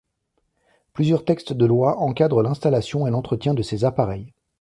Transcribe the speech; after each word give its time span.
Plusieurs 0.93 1.25
textes 1.25 1.53
de 1.53 1.63
loi 1.67 1.97
encadrent 1.99 2.41
l'installation 2.41 3.05
et 3.05 3.11
l'entretien 3.11 3.53
de 3.53 3.61
ces 3.61 3.85
appareils. 3.85 4.33